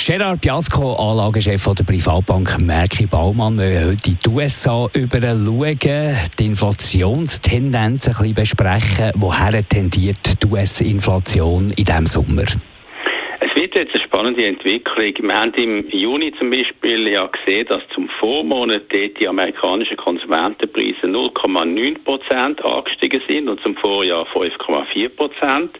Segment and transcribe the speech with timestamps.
[0.00, 8.32] Gerard Biasco, Anlagechef der Privatbank Merki Baumann, wir heute die USA überschauen, die Inflationstendenzen ein
[8.32, 9.10] bisschen besprechen.
[9.16, 12.44] Woher tendiert die US-Inflation in diesem Sommer?
[13.40, 15.14] Es wird jetzt eine spannende Entwicklung.
[15.20, 22.04] Wir haben im Juni zum Beispiel ja gesehen, dass zum Vormonat die amerikanischen Konsumentenpreise 0,9
[22.04, 25.72] Prozent angestiegen sind und zum Vorjahr 5,4 Prozent.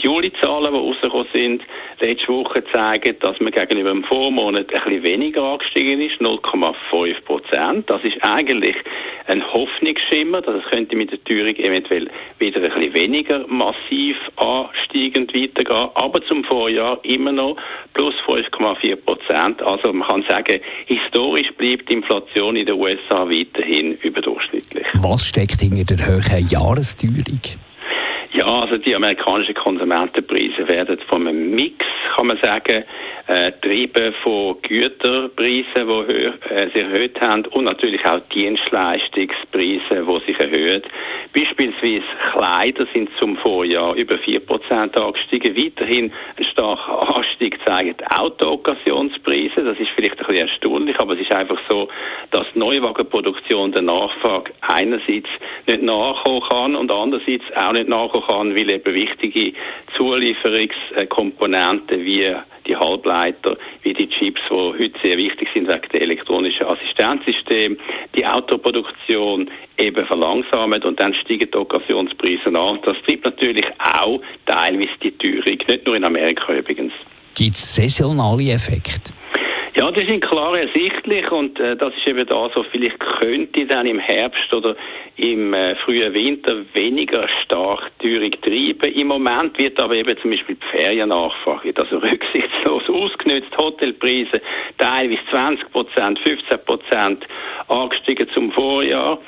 [0.00, 1.62] Die Juli-Zahlen, die rausgekommen sind,
[2.00, 7.90] letzte Woche zeigen, dass man gegenüber dem Vormonat ein bisschen weniger angestiegen ist, 0,5 Prozent.
[7.90, 8.76] Das ist eigentlich
[9.26, 12.08] ein Hoffnungsschimmer, dass es könnte mit der Teuerung eventuell
[12.38, 17.56] wieder ein bisschen weniger massiv ansteigend weitergehen, aber zum Vorjahr immer noch
[17.94, 19.62] plus 5,4 Prozent.
[19.62, 24.86] Also man kann sagen, historisch bleibt die Inflation in den USA weiterhin überdurchschnittlich.
[24.94, 27.40] Was steckt hinter der hohen Jahresteuerung?
[28.38, 32.84] Ja, also die amerikanischen Konsumentenpreise werden von einem Mix, kann man sagen,
[33.28, 40.20] äh, getrieben von Güterpreisen, die höher, äh, sich erhöht haben und natürlich auch Dienstleistungspreise, die
[40.26, 40.82] sich erhöhen.
[41.34, 45.54] Beispielsweise Kleider sind zum Vorjahr über 4% angestiegen.
[45.56, 49.62] Weiterhin ein starker Anstieg zeigen Auto-Okkasionspreise.
[49.62, 51.88] Das ist vielleicht ein bisschen erstaunlich, aber es ist einfach so,
[52.30, 55.28] dass Neuwagenproduktion der Nachfrage einerseits
[55.66, 59.52] nicht nachkommen kann und andererseits auch nicht nachkommen kann, weil eben wichtige
[59.96, 62.34] Zulieferungskomponenten wie
[62.68, 67.76] die Halbleiter, wie die Chips, die heute sehr wichtig sind wegen der elektronischen Assistenzsysteme,
[68.14, 72.78] die Autoproduktion eben verlangsamt und dann steigen die Okkasionspreise an.
[72.84, 76.92] Das treibt natürlich auch teilweise die Teuerung, nicht nur in Amerika übrigens.
[77.34, 79.12] Gibt es saisonale Effekte?
[79.78, 83.86] Ja, die sind klar ersichtlich und äh, das ist eben das, was vielleicht könnte dann
[83.86, 84.74] im Herbst oder
[85.18, 88.92] im äh, frühen Winter weniger stark Teuerung treiben.
[88.92, 94.42] Im Moment wird aber eben zum Beispiel die Feriennachfrage, also rücksichtslos ausgenutzt, Hotelpreise
[94.78, 97.28] teilweise 20 Prozent, 15 Prozent
[97.68, 99.20] angestiegen zum Vorjahr.